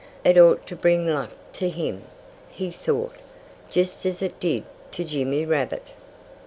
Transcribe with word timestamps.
It 0.25 0.35
ought 0.35 0.65
to 0.65 0.75
bring 0.75 1.05
luck 1.07 1.29
to 1.53 1.69
him, 1.69 2.01
he 2.49 2.71
thought, 2.71 3.13
just 3.69 4.03
as 4.07 4.23
it 4.23 4.39
did 4.39 4.63
to 4.93 5.03
Jimmy 5.03 5.45
Rabbit. 5.45 5.89